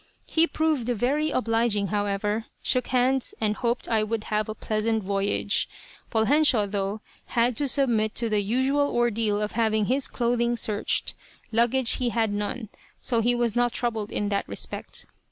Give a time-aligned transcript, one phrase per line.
[0.25, 5.69] He proved very obliging, however, shook hands, and hoped I would have a pleasant voyage.
[6.09, 11.13] Poljensio, though, had to submit to the usual ordeal of having his clothing searched.
[11.51, 12.69] Luggage he had none,
[12.99, 15.05] so he was not troubled in that respect.